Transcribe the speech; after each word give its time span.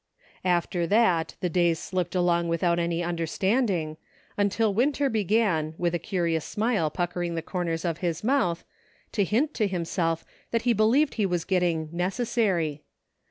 After 0.43 0.87
that 0.87 1.35
the 1.41 1.47
days 1.49 1.77
slipped 1.77 2.15
along 2.15 2.47
without 2.47 2.79
any 2.79 3.03
understanding, 3.03 3.97
until 4.35 4.73
Winter 4.73 5.09
began, 5.11 5.75
with 5.77 5.93
a 5.93 5.99
curious 5.99 6.43
smile 6.43 6.89
puckering 6.89 7.35
the 7.35 7.43
corners 7.43 7.85
of 7.85 7.99
his 7.99 8.23
mouth, 8.23 8.63
to 9.11 9.23
hint 9.23 9.53
to 9.53 9.67
himself 9.67 10.25
that 10.49 10.63
he 10.63 10.73
believed 10.73 11.13
he 11.13 11.25
was 11.27 11.45
getting" 11.45 11.89
neces 11.89 12.25
sary." 12.25 12.81